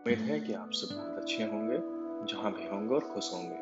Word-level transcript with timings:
उम्मीद 0.00 0.18
है 0.20 0.38
कि 0.40 0.52
आप 0.52 0.70
सब 0.72 0.94
बहुत 0.96 1.16
अच्छे 1.18 1.44
होंगे, 1.44 1.78
जहाँ 2.26 2.52
भी 2.52 2.66
होंगे 2.68 2.94
और 2.94 3.04
खुश 3.04 3.30
होंगे। 3.32 3.56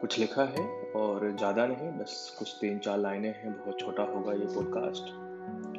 कुछ 0.00 0.18
लिखा 0.18 0.44
है 0.46 0.64
और 0.96 1.30
ज़्यादा 1.30 1.66
नहीं, 1.66 1.90
बस 1.90 2.14
कुछ 2.38 2.56
तीन 2.60 2.78
चार 2.78 2.98
लाइनें 2.98 3.28
हैं, 3.28 3.52
बहुत 3.58 3.78
छोटा 3.80 4.02
होगा 4.04 4.32
ये 4.32 4.46
पॉडकास्ट 4.54 5.12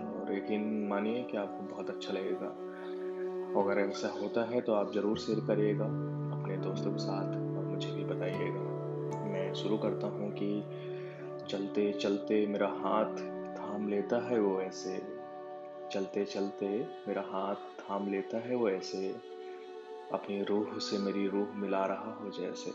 और 0.04 0.34
यकीन 0.36 0.88
मानिए 0.90 1.24
कि 1.24 1.38
आपको 1.38 1.64
बहुत 1.76 1.90
अच्छा 1.90 2.14
लगेगा। 2.14 2.48
अगर 3.62 3.80
ऐसा 3.80 4.08
होता 4.12 4.44
है 4.44 4.62
तो 4.62 4.74
आप 4.74 4.94
ज़रूर 4.94 5.18
शेयर 5.18 5.40
करिएगा 5.48 5.86
अपने 6.38 6.58
दोस्तों 6.58 6.92
के 6.92 7.00
साथ 7.00 7.36
और 7.58 7.66
मुझे 7.66 7.92
भी 7.92 8.04
बताइएगा। 8.06 9.28
मैं 9.28 9.54
शुरू 9.54 9.78
करता 9.78 10.08
हूँ 10.08 10.32
कि 10.32 10.50
चलते 11.50 11.92
चलते 11.94 12.46
मेरा 12.48 12.68
हाथ 12.78 13.18
थाम 13.58 13.88
लेता 13.88 14.28
है 14.28 14.40
वो 14.40 14.60
ऐसे। 14.62 14.96
चलते 15.94 16.26
चलते 16.26 16.88
मेरा 17.08 17.22
हाथ 17.22 17.56
थाम 17.56 18.12
लेता 18.12 18.38
है, 18.38 18.56
वो 18.56 18.70
ऐसे 18.70 19.16
अपनी 20.14 20.44
रूह 20.44 20.80
से 20.80 20.98
मेरी 20.98 21.28
रूह 21.28 21.48
मिला 21.56 21.86
रहा 21.86 22.14
हो 22.14 22.30
जैसे 22.30 22.72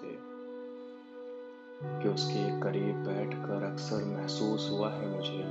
कि 2.03 2.09
उसके 2.09 2.61
करीब 2.61 2.95
बैठकर 2.95 3.65
अक्सर 3.65 4.05
महसूस 4.05 4.71
हुआ 4.71 4.91
है 4.91 5.09
मुझे। 5.17 5.45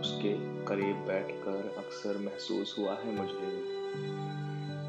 उसके 0.00 0.64
करीब 0.64 0.96
बैठकर 0.96 1.74
अक्सर 1.78 2.18
महसूस 2.18 2.76
हुआ 2.78 2.94
है 2.94 3.16
मुझे। 3.16 3.64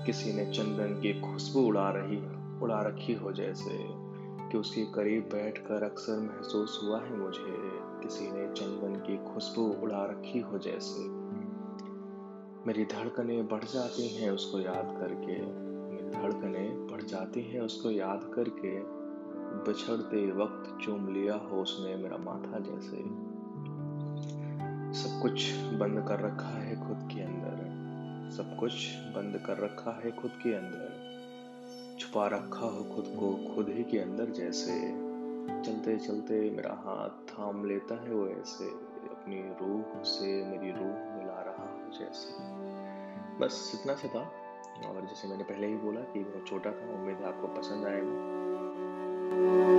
किसी 0.05 0.33
ने 0.33 0.45
चंदन 0.45 1.01
की 1.01 1.21
खुशबू 1.21 1.59
उड़ा 1.59 1.89
रही, 1.89 2.17
उड़ा 2.61 2.81
रखी 2.81 3.13
हो 3.13 3.31
जैसे 3.31 3.87
कि 4.49 4.57
उसके 4.57 4.85
करीब 4.85 5.23
बैठकर 5.23 5.83
अक्सर 5.83 6.19
महसूस 6.19 6.79
हुआ 6.83 6.99
है 6.99 7.17
मुझे। 7.17 7.79
किसी 8.03 8.31
ने 8.31 8.47
चंदन 8.53 8.95
की 8.95 9.33
खुशबू 9.33 9.63
उड़ा 9.83 10.05
रखी 10.05 10.39
हो 10.39 10.57
जैसे 10.57 11.28
मेरी 12.67 12.85
धड़कनें 12.85 13.47
बढ़ 13.47 13.63
जाती 13.63 14.07
हैं 14.07 14.31
उसको 14.31 14.59
याद 14.59 14.97
करके। 14.99 15.41
मेरी 15.91 16.09
धड़कनें 16.09 16.87
बढ़ 16.87 17.01
जाती 17.01 17.41
हैं 17.41 17.61
उसको 17.61 17.91
याद 17.91 18.31
करके। 18.35 18.79
बिछड़ते 19.63 20.31
वक्त 20.31 20.85
चूम 20.85 21.13
लिया 21.13 21.35
हो 21.35 21.61
उसने 21.61 21.95
मेरा 21.95 22.17
माथा 22.17 22.59
जैसे। 22.59 22.97
सब 24.99 25.21
कुछ 25.21 25.53
बंद 25.55 26.07
कर 26.07 26.19
रखा 26.19 26.47
है 26.47 26.87
खुद 26.87 27.09
के 27.11 27.21
अंदर। 27.21 27.79
सब 28.37 28.57
कुछ 28.59 28.95
बंद 28.95 29.43
कर 29.45 29.57
रखा 29.57 30.01
है 30.03 30.11
खुद 30.11 30.31
के 30.31 30.53
अंदर। 30.53 31.09
छुपा 31.99 32.27
रखा 32.27 32.65
हो 32.65 32.83
खुद 32.83 33.05
को 33.19 33.55
खुद 33.55 33.69
ही 33.69 33.83
के 33.83 33.99
अंदर 33.99 34.25
जैसे। 34.25 34.91
चलते 35.63 35.97
चलते 35.97 36.51
मेरा 36.51 36.73
हाथ 36.73 37.09
थाम 37.09 37.65
लेता 37.65 37.95
है 37.95 38.13
वो 38.13 38.27
ऐसे। 38.27 38.89
अपनी 39.09 39.41
रूह 39.41 40.03
से 40.03 40.45
मेरी 40.45 40.71
रूह 40.71 41.18
मिला 41.89 42.05
ऐसा। 42.05 42.43
बस 43.39 43.71
इतना 43.75 43.95
सा 43.95 44.07
था। 44.07 44.31
और 44.89 45.01
जैसे 45.01 45.27
मैंने 45.27 45.43
पहले 45.43 45.67
ही 45.67 45.75
बोला 45.75 46.01
कि 46.01 46.23
बहुत 46.23 46.47
छोटा 46.47 46.71
था, 46.71 46.93
उम्मीद 46.93 47.17
है 47.17 47.27
आपको 47.27 47.47
पसंद 47.47 47.85
आएगा। 47.85 49.78